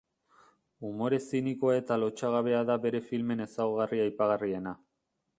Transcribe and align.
Umore 0.87 1.17
zinikoa 1.25 1.75
eta 1.81 1.97
lotsagabea 2.03 2.61
da 2.69 2.77
bere 2.85 3.01
filmen 3.09 3.43
ezaugarri 3.45 4.01
aipagarriena. 4.07 4.73